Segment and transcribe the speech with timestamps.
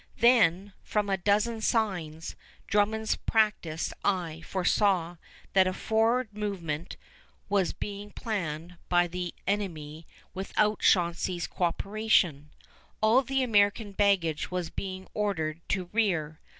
[0.17, 5.17] Then, from a dozen signs, Drummond's practiced eye foresaw
[5.53, 6.97] that a forward movement
[7.49, 12.45] was being planned by the enemy without Chauncey's coöperation.
[12.99, 16.39] All the American baggage was being ordered to rear.